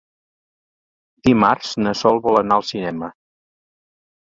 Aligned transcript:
Dimarts 1.29 1.75
na 1.85 1.95
Sol 2.01 2.23
vol 2.29 2.41
anar 2.43 2.59
al 2.59 2.69
cinema. 2.73 3.13